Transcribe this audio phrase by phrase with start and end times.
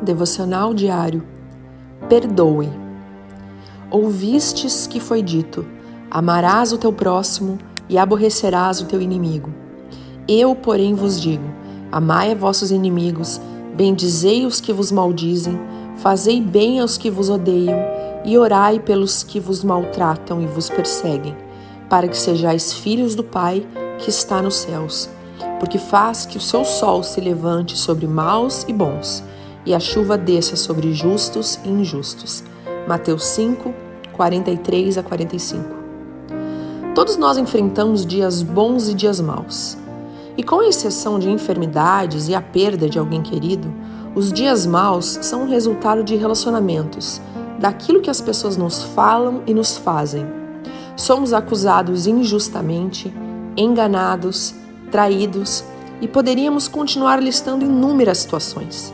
[0.00, 1.26] Devocional diário.
[2.08, 2.68] Perdoe.
[3.90, 5.66] Ouvistes que foi dito:
[6.08, 7.58] Amarás o teu próximo
[7.88, 9.52] e aborrecerás o teu inimigo.
[10.28, 11.42] Eu, porém, vos digo:
[11.90, 13.40] Amai a vossos inimigos,
[13.74, 15.58] bendizei os que vos maldizem,
[15.96, 17.78] fazei bem aos que vos odeiam
[18.24, 21.36] e orai pelos que vos maltratam e vos perseguem,
[21.90, 23.66] para que sejais filhos do Pai
[23.98, 25.10] que está nos céus,
[25.58, 29.24] porque faz que o seu sol se levante sobre maus e bons
[29.64, 32.42] e a chuva desça sobre justos e injustos.
[32.86, 33.72] Mateus 5,
[34.12, 35.82] 43 a 45.
[36.94, 39.78] Todos nós enfrentamos dias bons e dias maus.
[40.36, 43.72] E com exceção de enfermidades e a perda de alguém querido,
[44.14, 47.20] os dias maus são o resultado de relacionamentos,
[47.58, 50.26] daquilo que as pessoas nos falam e nos fazem.
[50.96, 53.12] Somos acusados injustamente,
[53.56, 54.54] enganados,
[54.90, 55.64] traídos
[56.00, 58.92] e poderíamos continuar listando inúmeras situações.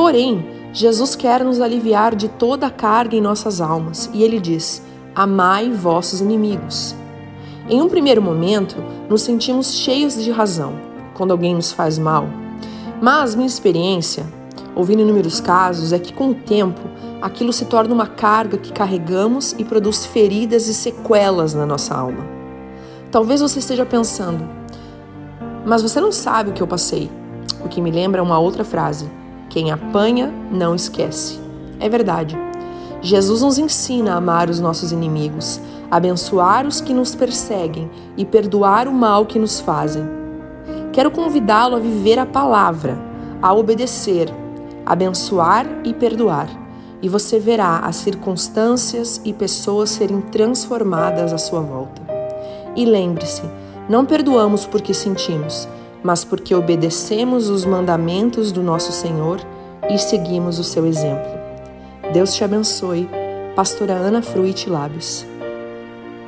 [0.00, 4.82] Porém, Jesus quer nos aliviar de toda a carga em nossas almas e ele diz:
[5.14, 6.96] Amai vossos inimigos.
[7.68, 8.76] Em um primeiro momento,
[9.10, 10.72] nos sentimos cheios de razão
[11.12, 12.26] quando alguém nos faz mal.
[12.98, 14.24] Mas minha experiência,
[14.74, 16.80] ouvindo inúmeros casos, é que com o tempo
[17.20, 22.26] aquilo se torna uma carga que carregamos e produz feridas e sequelas na nossa alma.
[23.10, 24.48] Talvez você esteja pensando,
[25.66, 27.10] mas você não sabe o que eu passei,
[27.62, 29.20] o que me lembra uma outra frase
[29.50, 31.38] quem apanha não esquece.
[31.78, 32.38] É verdade.
[33.02, 38.86] Jesus nos ensina a amar os nossos inimigos, abençoar os que nos perseguem e perdoar
[38.86, 40.04] o mal que nos fazem.
[40.92, 42.96] Quero convidá-lo a viver a palavra,
[43.42, 44.32] a obedecer,
[44.86, 46.48] abençoar e perdoar.
[47.02, 52.02] E você verá as circunstâncias e pessoas serem transformadas à sua volta.
[52.76, 53.42] E lembre-se,
[53.88, 55.66] não perdoamos porque sentimos,
[56.02, 59.40] mas porque obedecemos os mandamentos do nosso Senhor
[59.88, 61.30] e seguimos o seu exemplo.
[62.12, 63.08] Deus te abençoe.
[63.54, 65.29] Pastora Ana Fruit Lábios.